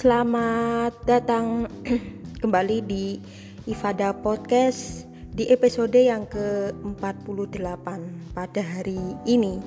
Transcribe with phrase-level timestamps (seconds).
[0.00, 1.68] Selamat datang
[2.40, 3.20] kembali di
[3.68, 5.04] Ifada Podcast
[5.36, 7.84] di episode yang ke-48
[8.32, 8.96] pada hari
[9.28, 9.60] ini.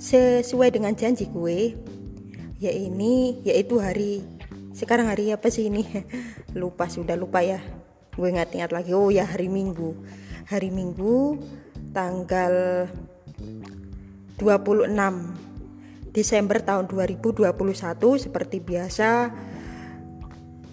[0.00, 1.76] Sesuai dengan janji gue,
[2.56, 4.24] ya ini yaitu hari
[4.72, 5.84] sekarang hari apa sih ini?
[6.56, 7.60] lupa sudah lupa ya.
[8.16, 8.96] Gue ingat-ingat lagi.
[8.96, 9.92] Oh ya hari Minggu.
[10.48, 11.36] Hari Minggu
[11.92, 12.88] tanggal
[14.40, 14.88] 26
[16.16, 17.44] Desember tahun 2021
[18.16, 19.49] seperti biasa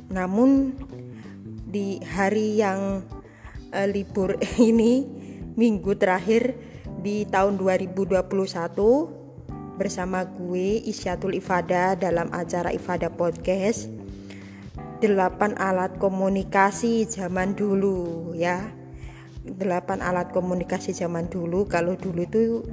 [0.08, 0.74] namun
[1.68, 3.04] di hari yang
[3.76, 5.04] uh, libur ini
[5.58, 6.56] minggu terakhir
[7.04, 8.18] di tahun 2021
[9.78, 13.92] bersama gue Isyatul Ifada dalam acara Ifada Podcast
[14.98, 18.66] 8 alat komunikasi zaman dulu ya.
[19.46, 22.66] 8 alat komunikasi zaman dulu kalau dulu itu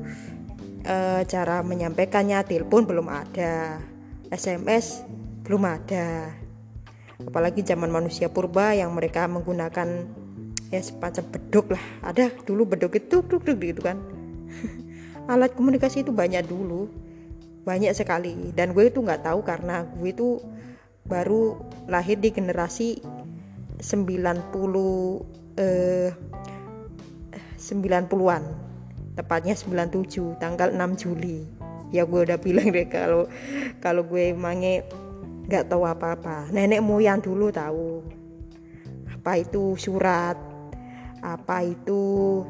[0.82, 3.78] e, cara menyampaikannya telepon belum ada
[4.34, 5.06] SMS
[5.46, 6.34] belum ada
[7.22, 10.08] apalagi zaman manusia purba yang mereka menggunakan
[10.74, 11.84] ya semacam beduk lah.
[12.02, 14.02] Ada dulu beduk itu duk, duk, gitu kan.
[15.30, 16.90] Alat komunikasi itu banyak dulu.
[17.62, 18.50] Banyak sekali.
[18.52, 20.42] Dan gue itu nggak tahu karena gue itu
[21.06, 21.54] baru
[21.86, 22.98] lahir di generasi
[23.78, 26.10] 90 eh
[27.64, 28.42] 90-an
[29.14, 31.46] tepatnya 97 tanggal 6 Juli.
[31.94, 33.30] Ya gue udah bilang deh kalau
[33.78, 34.82] kalau gue mange
[35.48, 36.48] nggak tahu apa-apa.
[36.52, 38.04] Nenek moyang dulu tahu.
[39.12, 40.36] Apa itu surat?
[41.24, 42.44] Apa itu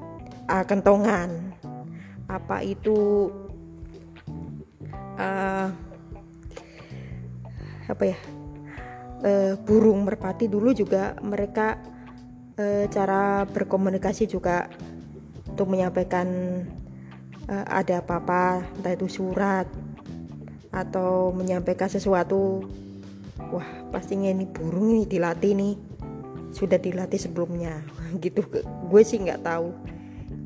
[0.51, 1.55] uh, kentongan?
[2.27, 3.31] Apa itu
[5.19, 5.69] uh,
[7.87, 8.19] apa ya?
[9.25, 11.81] Uh, burung merpati dulu juga mereka
[12.61, 14.69] uh, cara berkomunikasi juga
[15.49, 16.29] untuk menyampaikan
[17.49, 19.65] uh, ada apa-apa entah itu surat
[20.75, 22.67] atau menyampaikan sesuatu
[23.51, 25.75] wah pastinya ini burung ini dilatih nih.
[26.55, 27.83] Sudah dilatih sebelumnya.
[28.23, 28.47] Gitu.
[28.87, 29.75] Gue sih nggak tahu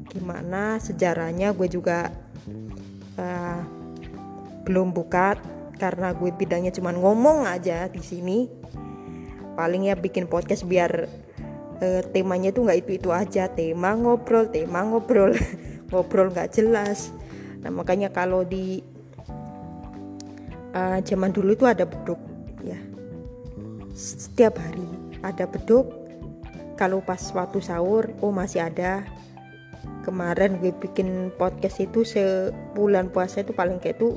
[0.08, 1.52] gimana sejarahnya.
[1.52, 2.12] Gue juga
[3.20, 3.60] uh,
[4.64, 5.36] belum buka
[5.78, 8.48] karena gue bidangnya cuma ngomong aja di sini.
[9.58, 11.10] Paling ya bikin podcast biar
[11.82, 13.52] uh, temanya itu nggak itu itu aja.
[13.52, 15.36] Tema ngobrol tema ngobrol.
[15.88, 17.16] Ngobrol nggak jelas.
[17.64, 18.84] Nah makanya kalau di
[20.76, 22.27] uh, zaman dulu itu ada beduk
[22.74, 22.80] ya.
[23.96, 24.86] Setiap hari
[25.24, 25.88] ada beduk.
[26.78, 29.02] Kalau pas waktu sahur oh masih ada.
[30.06, 34.16] Kemarin gue bikin podcast itu sebulan puasa itu paling kayak itu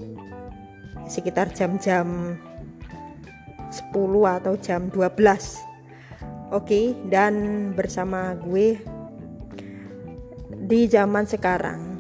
[1.10, 2.40] sekitar jam-jam
[3.68, 3.92] 10
[4.40, 5.72] atau jam 12
[6.52, 8.76] Oke, dan bersama gue
[10.68, 11.96] di zaman sekarang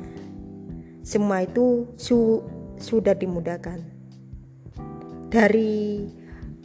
[1.07, 2.43] semua itu su
[2.75, 3.79] sudah dimudahkan.
[5.31, 6.03] Dari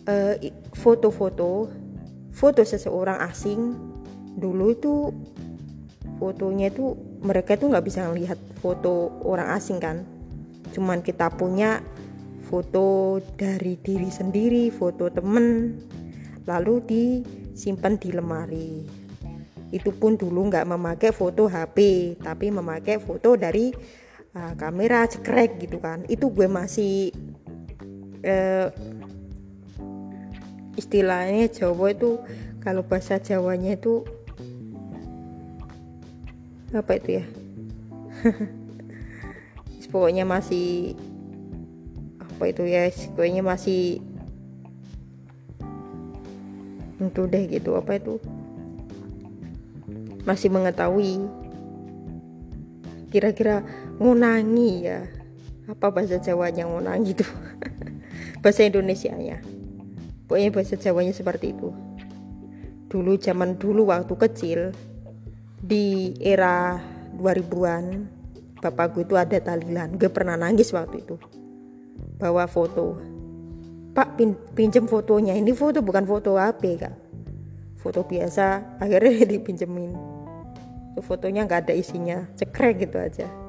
[0.07, 0.35] uh,
[0.75, 1.71] foto-foto,
[2.33, 3.75] foto seseorang asing
[4.37, 4.95] dulu itu
[6.17, 10.07] fotonya itu mereka itu nggak bisa melihat foto orang asing kan.
[10.73, 11.85] Cuman kita punya
[12.47, 15.77] foto dari diri sendiri, foto temen,
[16.47, 17.05] lalu di
[17.57, 18.87] simpan di lemari
[19.75, 21.79] itu pun dulu nggak memakai foto HP
[22.23, 23.75] tapi memakai foto dari
[24.39, 27.11] uh, kamera cekrek gitu kan itu gue masih
[28.23, 28.71] uh,
[30.77, 32.21] istilahnya Jawa itu
[32.61, 34.05] kalau bahasa Jawanya itu
[36.77, 37.25] apa itu ya?
[39.91, 40.93] Pokoknya masih
[42.21, 42.93] apa itu ya?
[43.17, 44.05] Pokoknya masih
[47.01, 48.21] itu deh gitu apa itu?
[50.29, 51.25] Masih mengetahui.
[53.09, 53.65] Kira-kira
[53.97, 55.01] ngunangi ya.
[55.71, 57.27] Apa bahasa Jawanya ngunangi itu?
[58.45, 59.41] Bahasa Indonesia nya
[60.27, 61.71] pokoknya bahasa Jawanya seperti itu.
[62.87, 64.61] Dulu zaman dulu waktu kecil
[65.59, 66.79] di era
[67.19, 67.85] 2000-an
[68.61, 71.17] bapakku itu ada talilan gue pernah nangis waktu itu
[72.21, 72.99] bawa foto.
[73.97, 75.33] Pak pin, pinjem fotonya.
[75.33, 76.95] Ini foto bukan foto HP kak.
[77.81, 79.97] Foto biasa akhirnya dipinjemin.
[81.01, 83.46] Fotonya nggak ada isinya cekrek gitu aja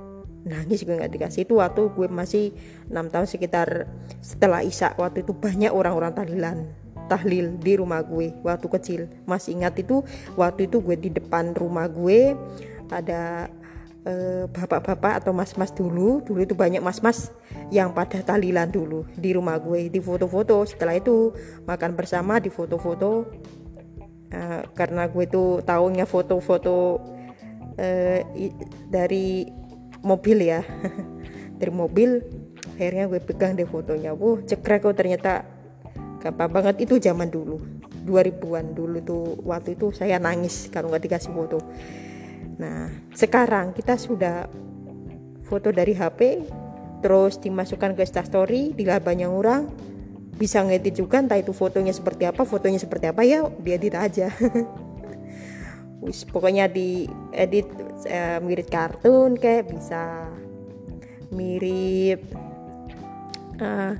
[0.47, 1.43] nangis gue nggak dikasih.
[1.43, 2.55] Itu waktu gue masih
[2.87, 3.85] enam tahun sekitar
[4.23, 6.57] setelah Isa waktu itu banyak orang-orang tahlilan
[7.07, 9.01] tahlil di rumah gue waktu kecil.
[9.27, 10.03] Masih ingat itu
[10.39, 12.35] waktu itu gue di depan rumah gue
[12.87, 13.51] ada
[14.07, 16.23] Eh, bapak-bapak atau mas-mas dulu.
[16.23, 17.27] Dulu itu banyak mas-mas
[17.67, 20.63] yang pada tahlilan dulu di rumah gue di foto-foto.
[20.63, 21.35] Setelah itu
[21.67, 23.27] makan bersama di foto-foto.
[24.27, 26.99] Uh, karena gue itu tahunya foto-foto
[27.79, 28.19] uh,
[28.91, 29.47] dari
[30.07, 30.63] mobil ya.
[31.59, 32.23] Dari mobil
[32.79, 34.15] akhirnya gue pegang deh fotonya.
[34.15, 35.43] Wow cekrek kok ternyata.
[36.23, 36.87] Gampang banget.
[36.87, 37.59] Itu zaman dulu.
[38.07, 39.25] 2000-an dulu tuh.
[39.43, 41.59] Waktu itu saya nangis kalau nggak dikasih foto.
[42.57, 44.47] Nah sekarang kita sudah
[45.43, 46.19] foto dari HP
[46.99, 49.69] terus dimasukkan ke instastory di banyak orang
[50.37, 54.29] bisa ngedit juga entah itu fotonya seperti apa fotonya seperti apa ya diedit aja
[55.97, 57.65] Wis, pokoknya di edit
[58.05, 60.29] uh, mirip kartun kayak bisa
[61.33, 62.21] mirip
[63.57, 63.97] uh,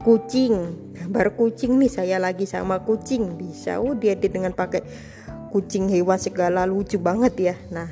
[0.00, 0.54] kucing
[1.00, 3.40] gambar kucing nih saya lagi sama kucing.
[3.40, 4.84] Bisa oh diedit dengan pakai
[5.48, 7.54] kucing hewan segala lucu banget ya.
[7.72, 7.88] Nah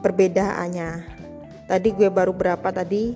[0.00, 1.18] perbedaannya.
[1.66, 3.14] Tadi gue baru berapa tadi?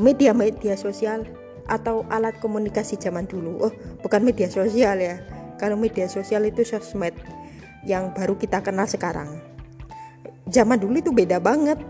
[0.00, 1.28] Media-media uh, sosial
[1.68, 3.68] atau alat komunikasi zaman dulu?
[3.68, 5.20] Oh bukan media sosial ya.
[5.60, 7.12] Kalau media sosial itu sosmed
[7.84, 9.40] yang baru kita kenal sekarang.
[10.48, 11.80] Zaman dulu itu beda banget.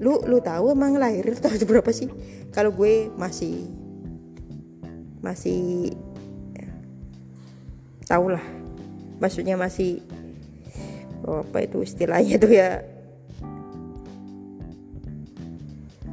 [0.00, 2.08] Lu lu tahu emang lahir tahun berapa sih?
[2.52, 3.68] Kalau gue masih
[5.24, 5.92] masih
[6.52, 6.68] ya,
[8.08, 8.44] tau lah.
[9.20, 10.04] Maksudnya masih
[11.24, 12.84] oh, apa itu istilahnya tuh ya?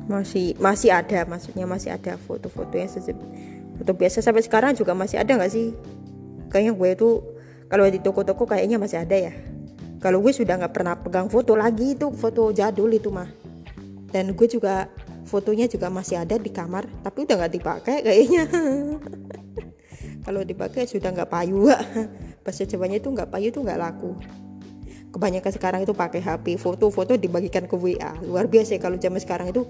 [0.07, 5.35] Masih masih ada maksudnya masih ada foto-foto yang foto biasa sampai sekarang juga masih ada
[5.35, 5.75] nggak sih?
[6.51, 7.30] Kayaknya gue tuh
[7.71, 9.31] kalau di toko-toko kayaknya masih ada ya.
[10.03, 13.31] Kalau gue sudah nggak pernah pegang foto lagi itu foto jadul itu mah.
[14.11, 14.91] Dan gue juga
[15.23, 18.43] fotonya juga masih ada di kamar tapi udah nggak dipakai kayaknya.
[20.27, 21.71] Kalau dipakai sudah nggak payu.
[22.43, 24.19] Bahasa Jawanya itu nggak payu itu nggak laku.
[25.15, 29.47] Kebanyakan sekarang itu pakai HP foto-foto dibagikan ke WA luar biasa ya kalau zaman sekarang
[29.47, 29.63] itu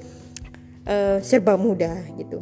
[0.90, 2.42] uh, serba mudah gitu.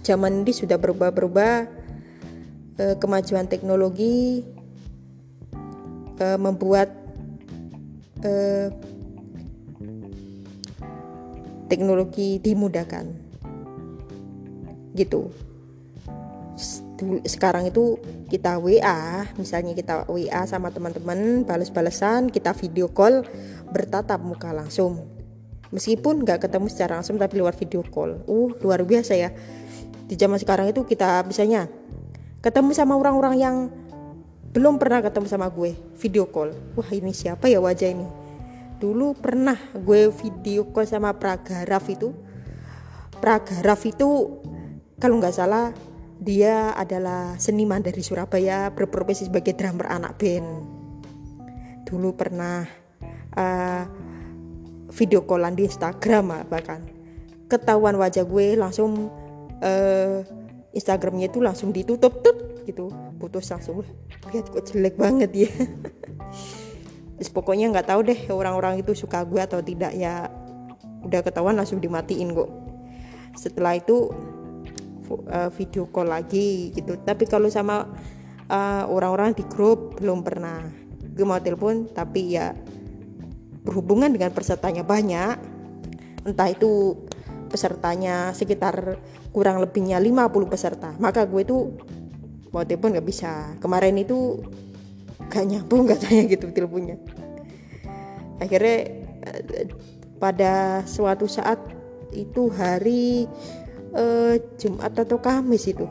[0.00, 1.84] Zaman ini sudah berubah-berubah
[2.76, 4.44] kemajuan teknologi
[6.20, 6.92] uh, membuat
[8.24, 8.68] uh,
[11.66, 13.06] teknologi dimudahkan.
[14.96, 15.28] Gitu.
[17.28, 18.00] Sekarang itu
[18.32, 23.20] kita WA misalnya kita WA sama teman-teman balas-balasan kita video call
[23.68, 25.04] bertatap muka langsung.
[25.74, 28.24] Meskipun nggak ketemu secara langsung tapi lewat video call.
[28.24, 29.28] Uh luar biasa ya.
[30.06, 31.68] Di zaman sekarang itu kita bisanya
[32.40, 33.56] ketemu sama orang-orang yang
[34.56, 36.56] belum pernah ketemu sama gue video call.
[36.76, 38.08] Wah ini siapa ya wajah ini?
[38.80, 42.16] Dulu pernah gue video call sama Pragaraf itu.
[43.20, 44.40] Pragaraf itu
[44.96, 45.76] kalau nggak salah
[46.16, 50.48] dia adalah seniman dari Surabaya berprofesi sebagai drummer anak band.
[51.84, 52.64] Dulu pernah
[53.36, 53.84] uh,
[54.88, 56.80] video callan di Instagram bahkan.
[57.46, 59.12] Ketahuan wajah gue langsung
[59.60, 60.18] uh,
[60.76, 62.92] Instagramnya itu langsung ditutup tuh gitu.
[63.16, 63.80] Putus langsung.
[64.28, 65.50] Lihat kok jelek banget ya.
[67.16, 70.28] Terus pokoknya nggak tahu deh orang-orang itu suka gue atau tidak ya.
[71.00, 72.50] Udah ketahuan langsung dimatiin kok.
[73.32, 74.12] Setelah itu
[75.32, 77.00] uh, video call lagi gitu.
[77.00, 77.88] Tapi kalau sama
[78.46, 80.60] eh, orang-orang di grup belum pernah.
[81.16, 82.52] Gue mau telepon tapi ya
[83.64, 85.40] berhubungan dengan pesertanya banyak.
[86.28, 87.00] Entah itu
[87.48, 88.98] pesertanya sekitar
[89.36, 90.96] kurang lebihnya 50 peserta.
[90.96, 91.76] Maka gue tuh
[92.56, 93.52] mau telepon nggak bisa.
[93.60, 94.40] Kemarin itu
[95.28, 96.96] gak nyambung katanya gitu teleponnya.
[98.40, 99.68] Akhirnya eh,
[100.16, 101.60] pada suatu saat
[102.16, 103.28] itu hari
[103.92, 105.84] uh, Jumat atau Kamis itu.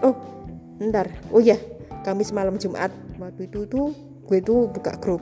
[0.00, 0.16] Oh
[0.80, 1.60] ntar oh ya
[2.08, 2.88] Kamis malam Jumat.
[3.20, 3.92] Waktu itu tuh
[4.24, 5.20] gue tuh buka grup.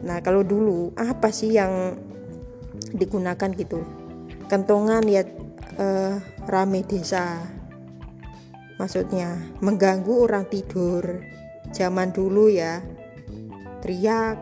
[0.00, 2.00] Nah kalau dulu apa sih yang
[2.96, 3.84] digunakan gitu?
[4.48, 5.28] Kentongan ya
[5.80, 7.40] uh, rame desa.
[8.76, 11.24] Maksudnya mengganggu orang tidur.
[11.72, 12.84] Zaman dulu ya
[13.80, 14.36] teriak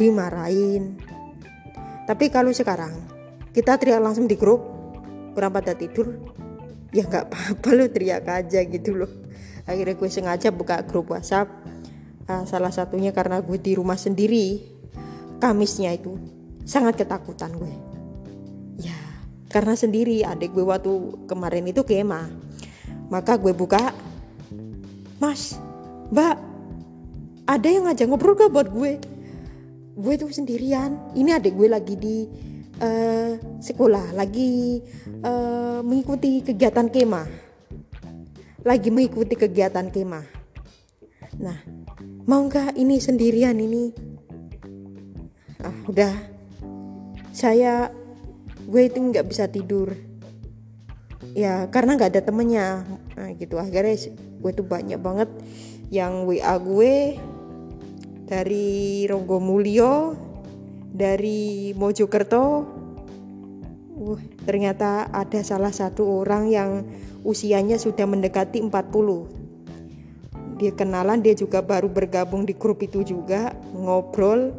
[0.00, 0.96] dimarahin.
[2.04, 2.92] Tapi kalau sekarang
[3.52, 4.60] kita teriak langsung di grup
[5.34, 6.14] kurang pada tidur
[6.94, 9.12] ya nggak apa-apa lo teriak aja gitu loh.
[9.64, 11.48] Akhirnya gue sengaja buka grup WhatsApp
[12.28, 14.72] uh, salah satunya karena gue di rumah sendiri.
[15.40, 16.16] Kamisnya itu
[16.64, 17.93] sangat ketakutan gue
[19.54, 20.90] karena sendiri adik gue waktu
[21.30, 22.26] kemarin itu kemah
[23.06, 23.94] maka gue buka
[25.22, 25.54] mas
[26.14, 26.36] Mbak,
[27.50, 29.02] ada yang ngajak ngobrol gak buat gue?
[29.98, 30.94] Gue tuh sendirian.
[31.16, 32.28] Ini adik gue lagi di
[32.78, 34.78] uh, sekolah, lagi
[35.26, 37.26] uh, mengikuti kegiatan kemah.
[38.62, 40.22] Lagi mengikuti kegiatan kemah.
[41.42, 41.58] Nah,
[42.30, 43.90] mau nggak ini sendirian ini?
[45.66, 46.14] Ah, udah.
[47.34, 47.90] Saya
[48.64, 49.92] gue itu nggak bisa tidur.
[51.34, 52.84] Ya, karena nggak ada temennya.
[53.16, 53.96] Nah, gitu akhirnya
[54.44, 55.28] gue tuh banyak banget
[55.88, 57.16] yang WA gue
[58.24, 60.16] dari Ronggo Mulyo
[60.94, 62.44] dari Mojokerto
[63.98, 66.70] uh, ternyata ada salah satu orang yang
[67.26, 74.54] usianya sudah mendekati 40 dia kenalan dia juga baru bergabung di grup itu juga ngobrol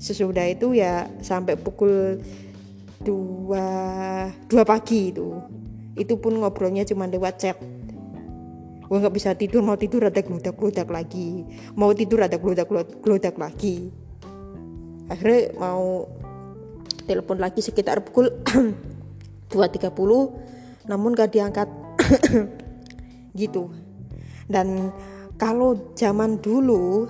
[0.00, 2.22] sesudah itu ya sampai pukul
[3.02, 3.66] dua
[4.46, 5.38] dua pagi itu.
[5.98, 7.58] Itu pun ngobrolnya cuma lewat chat.
[8.88, 11.44] Gue nggak bisa tidur mau tidur ada geludak geludak lagi.
[11.76, 12.68] Mau tidur ada geludak
[13.04, 13.92] geludak lagi.
[15.08, 16.08] Akhirnya mau
[17.08, 18.28] telepon lagi sekitar pukul
[19.52, 21.68] 2.30 namun gak diangkat.
[23.38, 23.72] Gitu.
[24.48, 24.92] Dan
[25.36, 27.08] kalau zaman dulu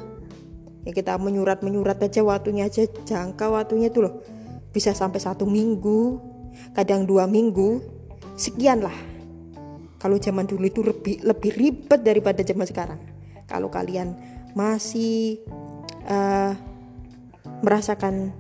[0.87, 4.25] ya kita menyurat menyurat aja waktunya aja jangka waktunya itu loh
[4.75, 6.21] bisa sampai satu minggu
[6.75, 7.81] kadang dua minggu
[8.35, 8.95] sekian lah
[9.99, 13.01] kalau zaman dulu itu lebih lebih ribet daripada zaman sekarang.
[13.51, 14.15] Kalau kalian
[14.55, 15.43] masih
[16.07, 16.55] uh,
[17.67, 18.31] merasakan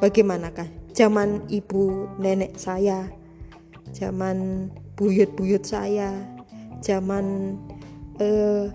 [0.00, 0.66] bagaimanakah?
[0.96, 3.08] Zaman ibu nenek saya
[3.92, 6.12] zaman buyut-buyut saya
[6.84, 7.56] zaman
[8.20, 8.68] eh,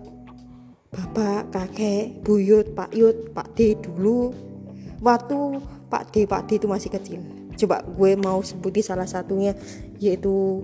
[0.93, 4.33] bapak kakek buyut pak yut pak d dulu.
[5.01, 7.19] Waktu pak d pak d itu masih kecil.
[7.57, 9.55] Coba gue mau sebutin salah satunya
[9.97, 10.61] yaitu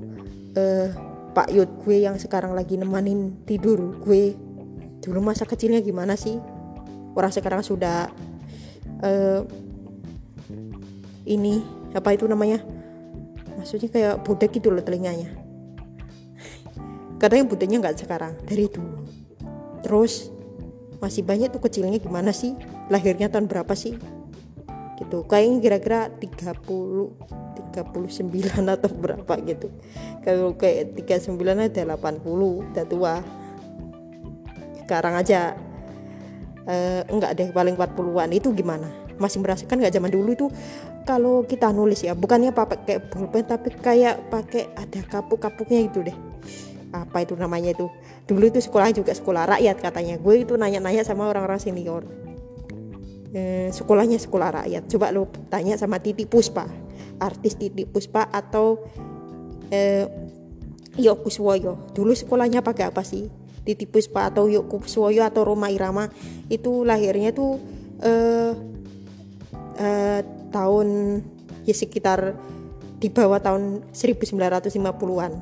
[0.53, 0.91] eh,
[1.33, 3.97] pak yut gue yang sekarang lagi nemanin tidur.
[4.03, 4.35] Gue
[5.01, 6.37] dulu masa kecilnya gimana sih?
[7.15, 8.11] Orang sekarang sudah
[9.01, 9.41] eh,
[11.25, 11.63] ini
[11.95, 12.61] apa itu namanya?
[13.57, 15.31] Maksudnya kayak budek gitu loh telinganya.
[17.17, 19.07] Kadang yang budeknya nggak sekarang dari dulu.
[19.87, 20.27] Terus
[20.99, 22.51] masih banyak tuh kecilnya gimana sih?
[22.91, 23.95] Lahirnya tahun berapa sih
[24.99, 25.25] gitu.
[25.25, 29.67] Kayaknya kira-kira 30 39 atau berapa gitu.
[30.21, 31.33] Kalau kayak 39
[31.73, 33.15] ada 80 udah tua.
[34.85, 35.57] Sekarang aja
[36.69, 38.87] eh, enggak deh paling 40-an itu gimana?
[39.17, 40.47] Masih merasakan nggak zaman dulu itu
[41.03, 46.17] kalau kita nulis ya bukannya pakai pulpen tapi kayak pakai ada kapuk-kapuknya gitu deh.
[46.93, 47.89] Apa itu namanya itu?
[48.29, 50.15] Dulu itu sekolah juga sekolah rakyat katanya.
[50.21, 52.05] Gue itu nanya-nanya sama orang-orang senior
[53.33, 54.87] eh, sekolahnya sekolah rakyat.
[54.87, 56.69] Coba lo tanya sama Titi Puspa
[57.23, 58.83] artis Titi Puspa atau
[59.69, 60.05] eh,
[60.93, 61.89] Yok Kuswoyo.
[61.95, 63.25] Dulu sekolahnya pakai apa sih?
[63.65, 66.11] Titi Puspa atau Yok Kuswoyo atau Roma Irama.
[66.51, 67.57] Itu lahirnya tuh
[68.03, 68.51] eh,
[69.81, 70.21] eh,
[70.53, 70.87] tahun
[71.65, 72.37] ya sekitar
[73.01, 75.33] di bawah tahun 1950-an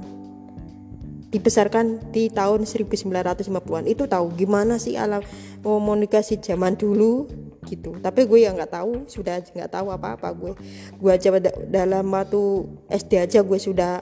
[1.32, 5.24] dibesarkan di tahun 1950-an itu tahu gimana sih alam
[5.64, 7.24] komunikasi zaman dulu
[7.66, 7.98] gitu.
[8.02, 10.54] Tapi gue yang nggak tahu sudah nggak tahu apa-apa gue.
[10.98, 11.30] Gue aja
[11.70, 14.02] dalam waktu SD aja gue sudah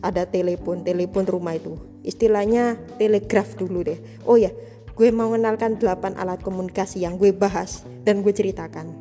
[0.00, 1.76] ada telepon telepon rumah itu.
[2.04, 4.00] Istilahnya telegraf dulu deh.
[4.24, 4.52] Oh ya
[5.00, 8.92] gue mau mengenalkan 8 alat komunikasi yang gue bahas dan gue ceritakan.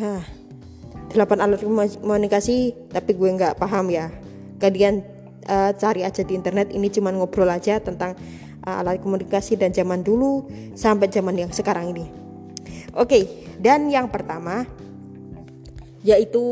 [0.00, 0.24] Hah,
[1.12, 1.60] 8 alat
[2.00, 4.08] komunikasi tapi gue nggak paham ya.
[4.56, 5.04] Kalian
[5.44, 8.16] uh, cari aja di internet ini cuman ngobrol aja tentang
[8.64, 12.29] uh, alat komunikasi dan zaman dulu sampai zaman yang sekarang ini.
[12.94, 14.66] Oke, dan yang pertama
[16.00, 16.42] yaitu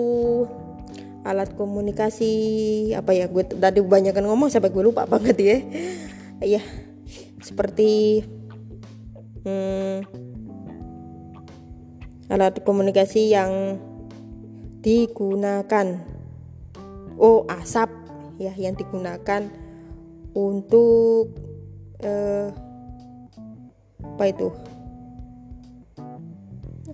[1.25, 2.33] alat komunikasi
[2.93, 5.59] apa ya gue tadi kebanyakan ngomong sampai gue lupa banget ya.
[6.39, 6.63] Iya.
[7.43, 8.23] Seperti
[9.43, 10.07] hmm,
[12.31, 13.81] alat komunikasi yang
[14.85, 15.99] digunakan
[17.19, 17.91] oh asap
[18.39, 19.51] ya yang digunakan
[20.39, 21.35] untuk
[21.99, 22.55] eh,
[23.99, 24.55] apa itu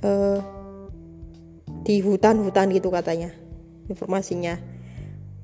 [0.04, 0.38] eh,
[1.84, 3.32] di hutan-hutan gitu katanya
[3.88, 4.56] informasinya.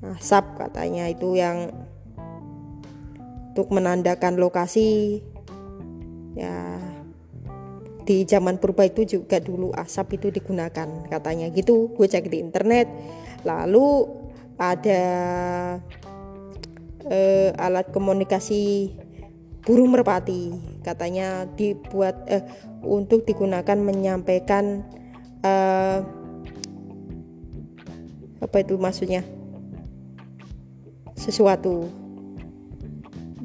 [0.01, 1.69] Asap katanya itu yang
[3.53, 5.21] untuk menandakan lokasi.
[6.33, 6.79] Ya
[8.01, 11.93] di zaman purba itu juga dulu asap itu digunakan katanya gitu.
[11.93, 12.89] Gue cek di internet
[13.45, 14.09] lalu
[14.57, 15.03] ada
[17.05, 18.93] uh, alat komunikasi
[19.61, 22.43] burung merpati katanya dibuat uh,
[22.81, 24.81] untuk digunakan menyampaikan
[25.45, 26.01] uh,
[28.41, 29.21] apa itu maksudnya?
[31.13, 31.85] Sesuatu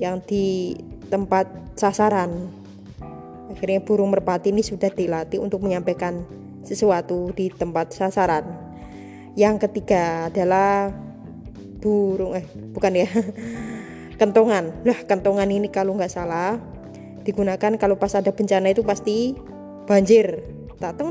[0.01, 0.77] yang di
[1.13, 2.49] tempat sasaran.
[3.53, 6.25] Akhirnya burung merpati ini sudah dilatih untuk menyampaikan
[6.65, 8.45] sesuatu di tempat sasaran.
[9.37, 10.93] Yang ketiga adalah
[11.77, 13.09] burung eh bukan ya
[14.17, 14.73] kentongan.
[14.83, 16.59] Lah kentongan ini kalau nggak salah
[17.23, 19.37] digunakan kalau pas ada bencana itu pasti
[19.87, 20.43] banjir.
[20.77, 21.09] Tak tahu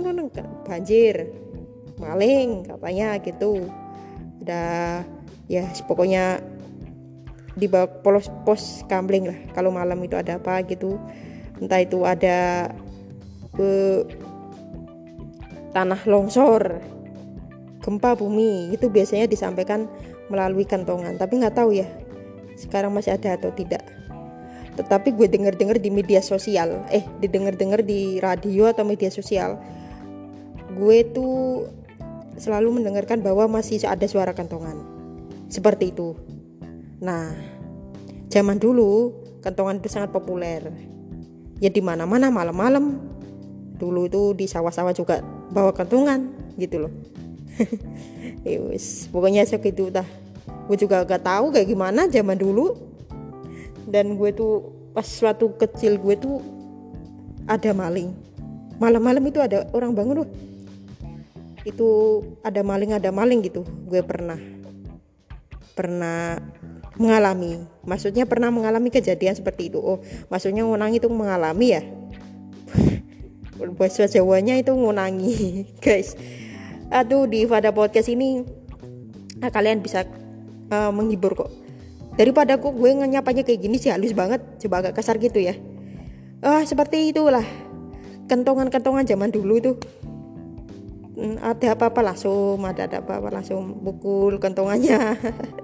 [0.69, 1.33] banjir,
[1.97, 3.65] maling katanya gitu.
[4.45, 5.01] Ada
[5.49, 6.37] ya pokoknya
[7.55, 10.99] di bawah pos pos kambling lah kalau malam itu ada apa gitu
[11.63, 12.67] entah itu ada
[13.55, 14.03] uh,
[15.71, 16.83] tanah longsor
[17.79, 19.87] gempa bumi itu biasanya disampaikan
[20.27, 21.87] melalui kentongan tapi nggak tahu ya
[22.55, 23.83] sekarang masih ada atau tidak?
[24.75, 26.83] Tetapi gue denger-denger di media sosial.
[26.91, 29.55] Eh didengar-dengar di radio atau media sosial.
[30.75, 31.67] Gue tuh
[32.35, 34.83] selalu mendengarkan bahwa masih ada suara kentongan.
[35.47, 36.19] Seperti itu.
[36.99, 37.31] Nah
[38.27, 40.67] zaman dulu kentongan itu sangat populer.
[41.63, 42.99] Ya di mana-mana malam-malam.
[43.75, 46.93] Dulu itu di sawah-sawah juga bawa kentongan gitu loh.
[48.43, 50.03] Yus, pokoknya sok itu dah
[50.65, 52.73] gue juga gak tahu kayak gimana zaman dulu.
[53.85, 56.41] Dan gue tuh pas suatu kecil gue tuh
[57.45, 58.11] ada maling.
[58.81, 60.29] Malam-malam itu ada orang bangun loh
[61.65, 63.65] itu ada maling ada maling gitu.
[63.89, 64.37] Gue pernah
[65.73, 66.39] pernah
[66.95, 67.65] mengalami.
[67.83, 69.81] Maksudnya pernah mengalami kejadian seperti itu.
[69.81, 71.81] Oh maksudnya ngunang itu mengalami ya?
[73.81, 75.35] Bahasa Jawanya itu ngunangi
[75.83, 76.13] guys.
[76.93, 78.45] Aduh di pada podcast ini
[79.41, 80.05] nah, kalian bisa
[80.71, 81.51] uh, menghibur kok.
[82.15, 84.39] Daripada kok gue nyapanya kayak gini sih halus banget.
[84.63, 85.59] Coba agak kasar gitu ya.
[86.39, 87.43] Ah uh, seperti itulah.
[88.25, 89.71] Kentongan-kentongan zaman dulu itu.
[91.15, 95.15] Hmm, ada apa-apa langsung ada ada apa-apa langsung pukul kentongannya.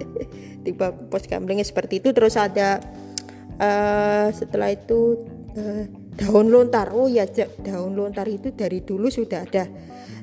[0.68, 2.12] Tiba pos gamblingnya seperti itu.
[2.12, 2.84] Terus ada
[3.60, 5.24] uh, setelah itu
[5.56, 5.84] uh,
[6.20, 6.92] daun lontar.
[6.92, 7.28] Oh ya
[7.64, 9.66] daun lontar itu dari dulu sudah ada.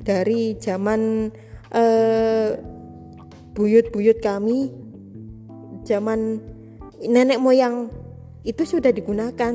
[0.05, 1.29] Dari zaman
[1.73, 2.78] uh,
[3.53, 4.73] buyut-buyut kami.
[5.87, 6.43] Zaman
[7.01, 7.89] nenek moyang
[8.43, 9.53] itu sudah digunakan.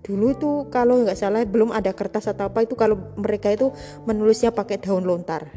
[0.00, 3.70] Dulu tuh kalau nggak salah belum ada kertas atau apa itu kalau mereka itu
[4.08, 5.52] menulisnya pakai daun lontar.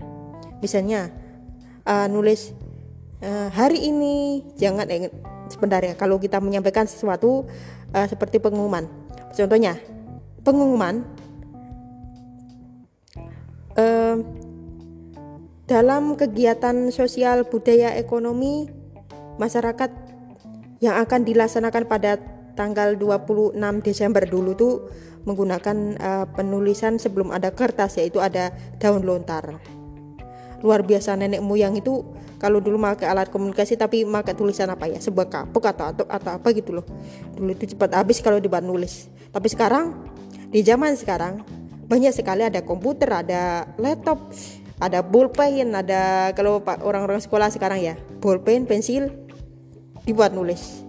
[0.60, 1.10] Misalnya
[1.88, 2.52] uh, nulis
[3.24, 5.12] uh, hari ini jangan eh,
[5.48, 7.48] sebentar ya kalau kita menyampaikan sesuatu
[7.96, 8.86] uh, seperti pengumuman.
[9.34, 9.80] Contohnya
[10.44, 11.08] pengumuman
[13.80, 14.16] uh,
[15.64, 18.68] dalam kegiatan sosial budaya ekonomi
[19.40, 19.92] masyarakat
[20.84, 22.20] yang akan dilaksanakan pada
[22.54, 24.74] tanggal 26 Desember dulu tuh
[25.24, 29.56] menggunakan uh, penulisan sebelum ada kertas yaitu ada daun lontar.
[30.60, 32.04] Luar biasa nenek moyang itu
[32.40, 36.32] kalau dulu pakai alat komunikasi tapi pakai tulisan apa ya sebuah kapuk atau atau, atau
[36.36, 36.86] apa gitu loh.
[37.40, 39.08] Dulu itu cepat habis kalau dibuat nulis.
[39.32, 40.12] Tapi sekarang
[40.52, 41.40] di zaman sekarang
[41.88, 44.32] banyak sekali ada komputer, ada laptop,
[44.84, 49.12] ada pulpen, ada kalau orang-orang sekolah sekarang ya pulpen, pensil,
[50.04, 50.84] dibuat nulis.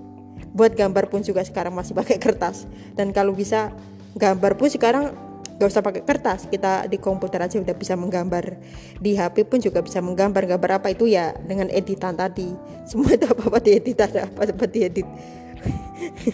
[0.54, 2.66] Buat gambar pun juga sekarang masih pakai kertas.
[2.94, 3.70] Dan kalau bisa
[4.14, 5.14] gambar pun sekarang
[5.54, 8.58] gak usah pakai kertas kita di komputer aja udah bisa menggambar.
[8.98, 10.46] Di HP pun juga bisa menggambar.
[10.58, 11.34] Gambar apa itu ya?
[11.46, 12.50] Dengan editan tadi.
[12.90, 15.06] Semua itu apa apa diedit ada apa apa diedit.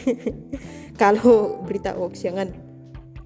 [1.01, 2.49] Kalau berita hoax jangan.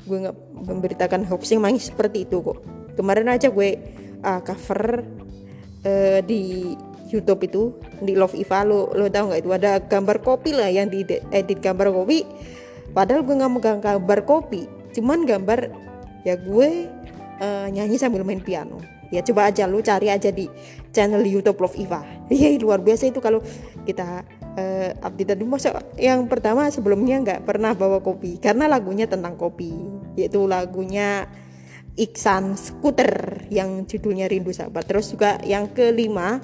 [0.05, 2.61] Gue nggak memberitakan hoax yang seperti itu kok.
[2.95, 3.71] Kemarin aja gue
[4.25, 5.05] uh, cover
[5.85, 6.73] uh, di
[7.13, 7.63] YouTube itu
[8.03, 8.65] di Love Iva.
[8.67, 9.51] Lo lo tau nggak itu?
[9.53, 12.27] Ada gambar kopi lah yang di edit gambar kopi.
[12.91, 14.67] Padahal gue nggak megang gambar kopi.
[14.97, 15.71] Cuman gambar
[16.27, 16.89] ya gue
[17.39, 18.81] uh, nyanyi sambil main piano.
[19.13, 20.51] Ya coba aja lu cari aja di
[20.91, 22.03] channel YouTube Love Iva.
[22.33, 23.45] Ya luar biasa itu kalau
[23.85, 24.25] kita
[24.57, 25.39] uh, update.
[25.39, 28.41] Dulu masa yang pertama sebelumnya nggak pernah bawa kopi.
[28.41, 29.71] Karena lagunya tentang kopi.
[30.19, 31.29] Yaitu lagunya
[31.95, 34.91] Iksan Scooter yang judulnya Rindu Sahabat.
[34.91, 36.43] Terus juga yang kelima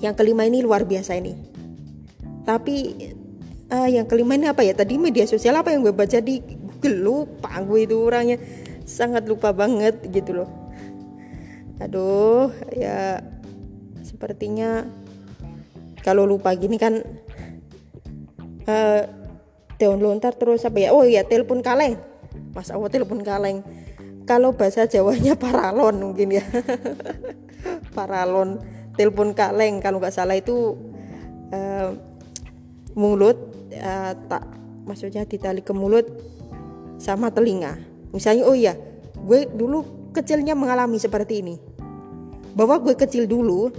[0.00, 1.36] yang kelima ini luar biasa ini.
[2.42, 2.76] Tapi
[3.68, 4.72] uh, yang kelima ini apa ya?
[4.72, 7.04] Tadi media sosial apa yang gue baca di Google?
[7.04, 8.40] Lupa gue itu orangnya.
[8.88, 10.50] Sangat lupa banget gitu loh.
[11.78, 13.20] Aduh ya
[14.00, 14.88] sepertinya
[16.00, 17.04] kalau lupa gini kan
[18.66, 19.02] uh,
[19.76, 20.96] daun lontar terus apa ya?
[20.96, 22.00] Oh ya telepon kaleng.
[22.56, 23.60] Mas awal telepon kaleng
[24.24, 26.44] kalau bahasa Jawanya paralon mungkin ya.
[27.96, 28.62] Paralon.
[28.92, 30.76] Telepon kaleng kalau nggak salah itu
[31.52, 31.96] uh,
[32.92, 33.36] mulut
[33.72, 34.44] uh, tak
[34.84, 36.04] maksudnya ditali ke mulut
[37.00, 37.80] sama telinga.
[38.12, 38.76] Misalnya oh iya
[39.16, 41.56] gue dulu kecilnya mengalami seperti ini.
[42.52, 43.72] Bahwa gue kecil dulu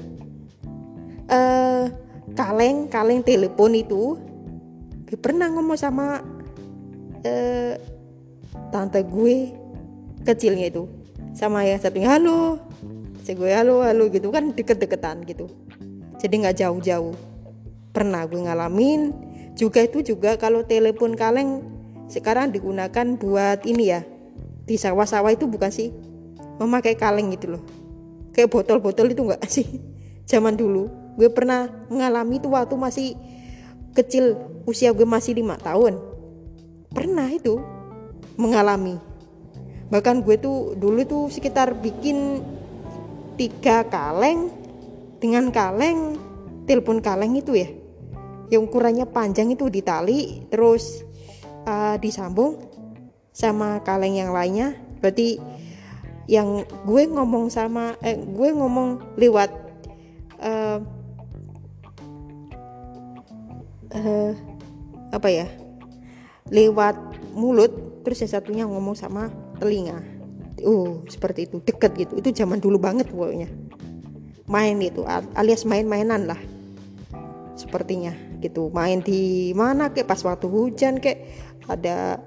[1.30, 1.86] uh,
[2.34, 4.18] kaleng kaleng telepon itu
[5.06, 6.26] gue pernah ngomong sama
[7.22, 7.74] uh,
[8.74, 9.63] tante gue
[10.24, 10.88] kecilnya itu.
[11.36, 12.60] Sama yang satunya halo.
[13.24, 15.48] Saya gue halo halo gitu kan deket-deketan gitu.
[16.20, 17.16] Jadi nggak jauh-jauh.
[17.96, 19.12] Pernah gue ngalamin.
[19.54, 21.62] Juga itu juga kalau telepon kaleng
[22.10, 24.02] sekarang digunakan buat ini ya.
[24.64, 25.92] Di sawah-sawah itu bukan sih
[26.58, 27.64] memakai kaleng gitu loh.
[28.34, 29.68] Kayak botol-botol itu enggak sih?
[30.32, 30.90] Zaman dulu.
[31.20, 33.08] Gue pernah mengalami itu waktu masih
[33.94, 36.02] kecil usia gue masih lima tahun.
[36.94, 37.62] Pernah itu
[38.38, 39.13] mengalami
[39.94, 42.42] bahkan gue tuh dulu tuh sekitar bikin
[43.38, 44.50] tiga kaleng
[45.22, 46.18] dengan kaleng
[46.66, 47.70] telepon kaleng itu ya.
[48.50, 51.06] Yang ukurannya panjang itu ditali terus
[51.70, 52.58] uh, disambung
[53.30, 54.74] sama kaleng yang lainnya.
[54.98, 55.38] Berarti
[56.26, 59.54] yang gue ngomong sama eh, gue ngomong lewat
[60.42, 60.82] uh,
[63.94, 64.32] uh,
[65.14, 65.46] apa ya?
[66.50, 66.98] Lewat
[67.38, 70.00] mulut terus yang satunya ngomong sama telinga.
[70.64, 72.14] Uh seperti itu deket gitu.
[72.20, 73.50] Itu zaman dulu banget pokoknya.
[74.48, 75.04] Main itu
[75.36, 76.40] alias main-mainan lah.
[77.56, 78.12] Sepertinya
[78.44, 78.68] gitu.
[78.76, 81.24] Main di mana kayak pas waktu hujan kayak
[81.72, 82.20] ada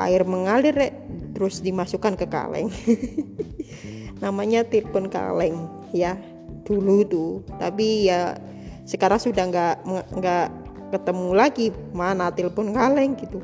[0.00, 0.94] air mengalir rek.
[1.36, 2.72] Terus dimasukkan ke kaleng.
[4.24, 6.16] Namanya telepon kaleng ya.
[6.64, 7.32] Dulu tuh.
[7.60, 8.36] Tapi ya
[8.88, 9.76] sekarang sudah nggak
[10.16, 10.46] nggak
[10.96, 11.66] ketemu lagi.
[11.92, 13.40] Mana telepon kaleng gitu.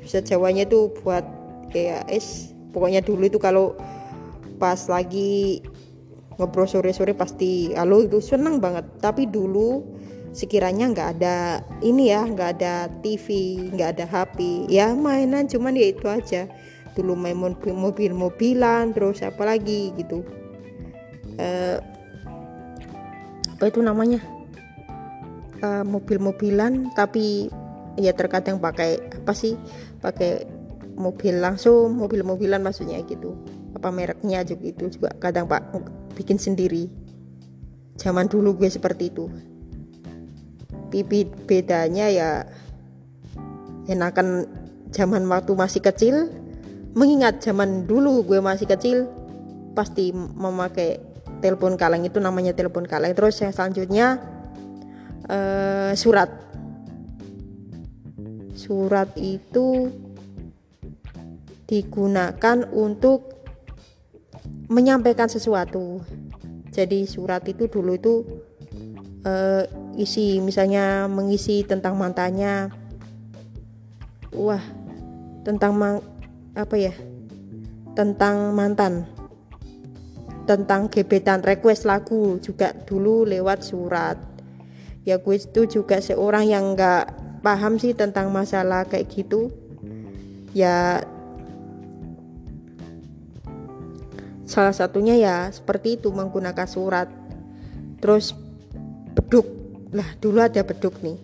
[0.00, 1.35] Bisa jawanya tuh buat
[1.70, 3.74] kayak es pokoknya dulu itu kalau
[4.56, 5.64] pas lagi
[6.36, 8.84] ngobrol sore-sore pasti halo itu senang banget.
[9.00, 9.84] Tapi dulu
[10.36, 15.92] sekiranya nggak ada ini ya nggak ada TV nggak ada HP ya mainan cuman ya
[15.92, 16.44] itu aja.
[16.96, 20.24] Dulu main mobil mobilan terus apa lagi gitu.
[21.36, 21.76] Uh,
[23.56, 24.20] apa itu namanya?
[25.64, 27.48] Uh, mobil-mobilan tapi
[27.96, 29.56] ya terkadang pakai apa sih
[30.04, 30.44] pakai
[30.96, 33.36] mobil langsung mobil-mobilan maksudnya gitu.
[33.76, 35.62] Apa mereknya juga itu juga kadang pak
[36.16, 36.88] bikin sendiri.
[38.00, 39.28] Zaman dulu gue seperti itu.
[40.88, 42.30] Bibit bedanya ya
[43.86, 44.48] enakan
[44.90, 46.32] zaman waktu masih kecil.
[46.96, 49.04] Mengingat zaman dulu gue masih kecil
[49.76, 50.96] pasti memakai
[51.44, 53.12] telepon kaleng itu namanya telepon kaleng.
[53.12, 54.16] Terus yang selanjutnya
[55.28, 56.32] uh, surat.
[58.56, 59.92] Surat itu
[61.66, 63.36] digunakan untuk
[64.70, 66.02] menyampaikan sesuatu.
[66.70, 68.14] Jadi surat itu dulu itu
[69.26, 69.64] uh,
[69.98, 72.70] isi misalnya mengisi tentang mantannya
[74.36, 74.60] wah
[75.46, 75.96] tentang mang,
[76.58, 76.94] apa ya?
[77.94, 79.06] Tentang mantan.
[80.46, 84.18] Tentang gebetan request lagu juga dulu lewat surat.
[85.06, 87.04] Ya gue itu juga seorang yang nggak
[87.46, 89.54] paham sih tentang masalah kayak gitu.
[90.50, 91.02] Ya
[94.46, 97.10] salah satunya ya seperti itu menggunakan surat.
[97.98, 98.32] Terus
[99.12, 99.44] beduk.
[99.90, 101.18] Lah dulu ada beduk nih.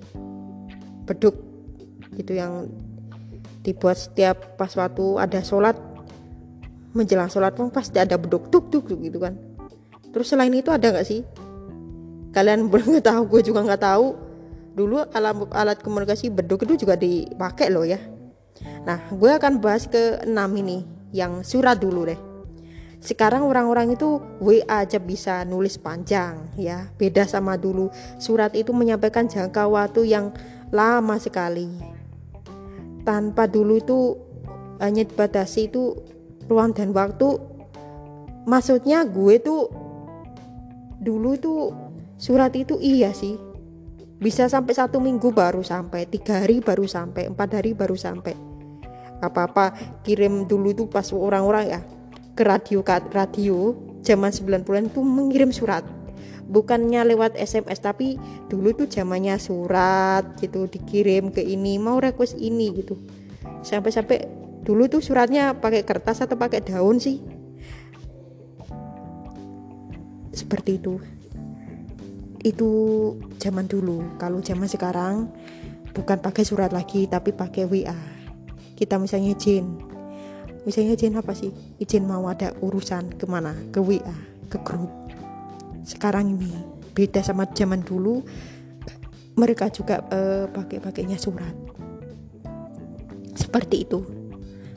[1.06, 1.38] Beduk
[2.18, 2.68] itu yang
[3.62, 5.78] dibuat setiap pas waktu ada sholat.
[6.92, 9.38] Menjelang sholat pun pasti ada beduk tuk tuk gitu kan.
[10.12, 11.24] Terus selain itu ada nggak sih?
[12.36, 14.18] Kalian belum tahu gue juga nggak tahu.
[14.72, 18.02] Dulu alat alat komunikasi beduk itu juga dipakai loh ya.
[18.82, 22.31] Nah gue akan bahas ke enam ini yang surat dulu deh
[23.02, 26.86] sekarang orang-orang itu WA aja bisa nulis panjang ya.
[26.94, 27.90] Beda sama dulu.
[28.22, 30.30] Surat itu menyampaikan jangka waktu yang
[30.70, 31.66] lama sekali.
[33.02, 33.98] Tanpa dulu itu
[34.78, 35.98] hanya dibatasi itu
[36.46, 37.42] ruang dan waktu.
[38.46, 39.66] Maksudnya gue tuh
[41.02, 41.74] dulu tuh
[42.22, 43.34] surat itu iya sih.
[44.22, 48.38] Bisa sampai satu minggu baru sampai tiga hari baru sampai empat hari baru sampai.
[49.18, 49.74] Apa apa
[50.06, 51.82] kirim dulu tuh pas orang-orang ya
[52.32, 52.80] ke radio
[53.12, 55.84] radio zaman 90-an itu mengirim surat.
[56.52, 58.20] Bukannya lewat SMS tapi
[58.52, 62.98] dulu tuh zamannya surat gitu dikirim ke ini mau request ini gitu.
[63.64, 64.26] Sampai-sampai
[64.66, 67.22] dulu tuh suratnya pakai kertas atau pakai daun sih.
[70.34, 71.00] Seperti itu.
[72.42, 72.70] Itu
[73.38, 74.18] zaman dulu.
[74.18, 75.30] Kalau zaman sekarang
[75.92, 77.96] bukan pakai surat lagi tapi pakai WA
[78.74, 79.91] kita misalnya Jin
[80.62, 81.50] misalnya izin apa sih?
[81.78, 83.54] Izin mau ada urusan ke mana?
[83.74, 84.92] Ke WA ke grup.
[85.82, 86.52] Sekarang ini
[86.92, 88.20] beda sama zaman dulu.
[89.32, 91.56] Mereka juga uh, pakai pakainya surat.
[93.32, 94.04] Seperti itu.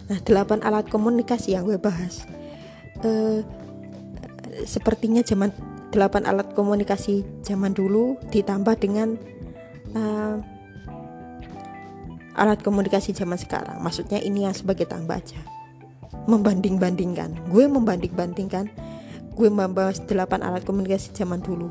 [0.08, 2.24] Nah delapan alat komunikasi yang gue bahas.
[3.04, 3.44] Uh,
[4.64, 5.52] sepertinya zaman
[5.92, 9.20] delapan alat komunikasi zaman dulu ditambah dengan
[9.92, 10.40] uh,
[12.40, 13.84] alat komunikasi zaman sekarang.
[13.84, 15.55] Maksudnya ini yang sebagai tambah aja
[16.26, 17.50] membanding-bandingkan.
[17.50, 18.70] Gue membanding-bandingkan.
[19.36, 21.68] Gue membahas 8 alat komunikasi zaman dulu.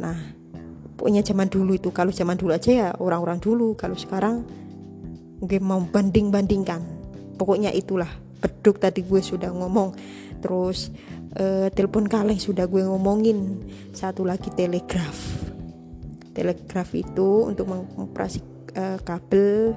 [0.00, 0.16] Nah
[0.96, 3.76] pokoknya zaman dulu itu kalau zaman dulu aja ya orang-orang dulu.
[3.76, 4.44] Kalau sekarang
[5.40, 6.82] gue mau banding-bandingkan.
[7.40, 8.08] Pokoknya itulah
[8.40, 9.96] beduk tadi gue sudah ngomong.
[10.40, 10.92] Terus
[11.36, 13.64] uh, telepon kaleng sudah gue ngomongin.
[13.96, 15.16] Satu lagi telegraf.
[16.36, 18.40] Telegraf itu untuk mengoperasi
[18.76, 19.72] uh, kabel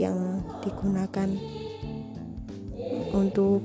[0.00, 1.28] yang digunakan
[3.12, 3.62] untuk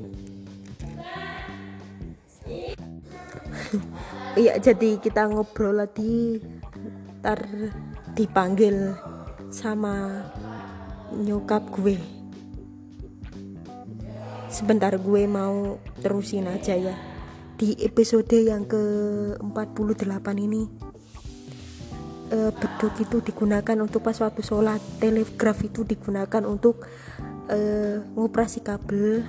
[4.42, 6.40] iya jadi kita ngobrol lagi
[7.20, 7.44] ntar
[8.16, 8.96] dipanggil
[9.52, 10.26] sama
[11.14, 11.98] nyokap gue.
[14.48, 16.96] Sebentar gue mau terusin aja ya.
[17.58, 18.82] Di episode yang ke
[19.42, 20.62] 48 ini
[22.34, 24.82] uh, beduk itu digunakan untuk pas waktu sholat.
[25.02, 26.86] Telegraf itu digunakan untuk
[27.48, 29.24] uh, kabel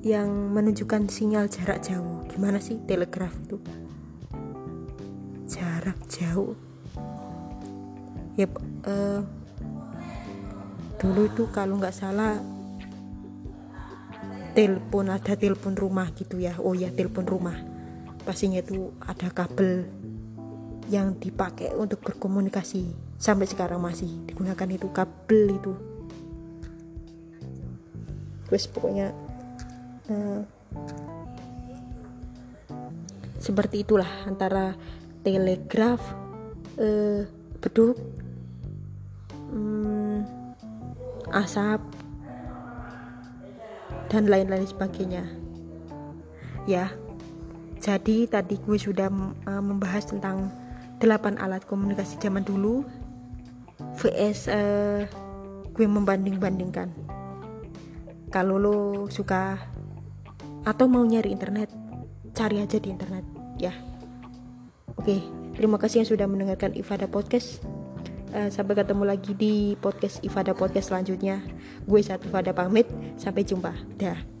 [0.00, 2.24] yang menunjukkan sinyal jarak jauh.
[2.30, 3.60] Gimana sih telegraf itu?
[5.50, 6.56] Jarak jauh.
[8.38, 8.46] Ya
[8.86, 9.20] uh,
[10.96, 12.40] dulu itu kalau nggak salah
[14.56, 16.56] telepon ada telepon rumah gitu ya.
[16.62, 17.58] Oh ya telepon rumah.
[18.24, 19.84] Pastinya itu ada kabel
[20.88, 22.94] yang dipakai untuk berkomunikasi.
[23.20, 25.89] Sampai sekarang masih digunakan itu kabel itu
[28.50, 29.14] terus pokoknya
[30.10, 30.42] Eh,
[33.38, 34.74] seperti itulah antara
[35.22, 36.02] telegraf
[36.82, 37.22] uh,
[37.62, 37.94] beduk
[39.54, 40.26] um,
[41.30, 41.78] asap
[44.10, 45.24] dan lain-lain sebagainya.
[46.66, 46.90] Ya
[47.78, 49.08] jadi tadi gue sudah
[49.46, 50.50] uh, membahas tentang
[50.98, 52.82] 8 alat komunikasi zaman dulu
[53.94, 55.06] vs uh,
[55.72, 56.90] gue membanding-bandingkan
[58.30, 58.78] kalau lo
[59.10, 59.58] suka
[60.62, 61.68] atau mau nyari internet
[62.32, 63.24] cari aja di internet
[63.58, 63.74] ya.
[64.96, 65.20] Oke
[65.58, 67.60] terima kasih yang sudah mendengarkan Ifada Podcast.
[68.30, 71.42] Uh, sampai ketemu lagi di podcast Ifada Podcast selanjutnya.
[71.84, 72.86] Gue satu Ifada pamit.
[73.18, 73.74] Sampai jumpa.
[73.98, 74.39] Dah